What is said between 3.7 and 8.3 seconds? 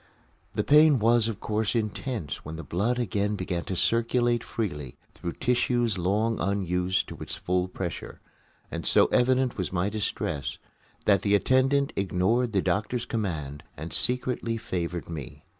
circulate freely through tissues long unused to its full pressure,